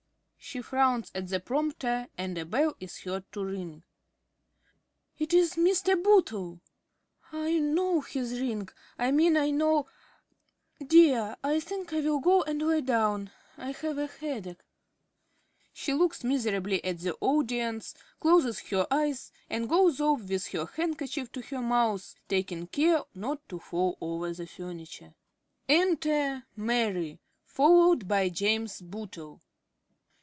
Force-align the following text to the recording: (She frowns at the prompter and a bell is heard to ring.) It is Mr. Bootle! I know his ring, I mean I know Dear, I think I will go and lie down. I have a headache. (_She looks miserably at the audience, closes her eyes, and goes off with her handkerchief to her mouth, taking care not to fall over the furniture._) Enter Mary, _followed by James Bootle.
(She 0.43 0.59
frowns 0.59 1.11
at 1.13 1.27
the 1.27 1.39
prompter 1.39 2.07
and 2.17 2.35
a 2.35 2.45
bell 2.45 2.75
is 2.79 2.97
heard 3.01 3.31
to 3.31 3.45
ring.) 3.45 3.83
It 5.19 5.35
is 5.35 5.53
Mr. 5.53 5.95
Bootle! 6.01 6.59
I 7.31 7.59
know 7.59 8.01
his 8.01 8.39
ring, 8.41 8.67
I 8.97 9.11
mean 9.11 9.37
I 9.37 9.51
know 9.51 9.85
Dear, 10.85 11.37
I 11.43 11.59
think 11.59 11.93
I 11.93 12.01
will 12.01 12.19
go 12.19 12.41
and 12.41 12.59
lie 12.59 12.81
down. 12.81 13.29
I 13.55 13.71
have 13.71 13.99
a 13.99 14.07
headache. 14.07 14.63
(_She 15.75 15.95
looks 15.97 16.23
miserably 16.23 16.83
at 16.83 16.99
the 16.99 17.15
audience, 17.21 17.93
closes 18.19 18.59
her 18.71 18.87
eyes, 18.89 19.31
and 19.47 19.69
goes 19.69 20.01
off 20.01 20.23
with 20.23 20.47
her 20.47 20.65
handkerchief 20.65 21.31
to 21.33 21.41
her 21.43 21.61
mouth, 21.61 22.15
taking 22.27 22.65
care 22.65 23.03
not 23.13 23.47
to 23.49 23.59
fall 23.59 23.95
over 24.01 24.33
the 24.33 24.47
furniture._) 24.47 25.13
Enter 25.69 26.45
Mary, 26.55 27.21
_followed 27.47 28.07
by 28.07 28.27
James 28.27 28.81
Bootle. 28.81 29.39